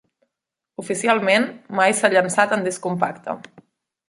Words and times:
Oficialment 0.83 1.45
mai 1.81 1.93
s'ha 1.99 2.11
llançat 2.15 2.57
en 2.59 2.67
disc 2.71 2.87
compacte. 2.89 3.39